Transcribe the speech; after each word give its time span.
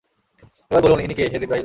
এবার 0.71 0.81
বলুন, 0.83 0.99
ইনি 0.99 1.13
কে, 1.13 1.23
হে 1.23 1.37
জিবরাঈল? 1.39 1.59